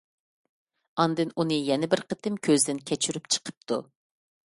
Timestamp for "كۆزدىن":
2.47-2.79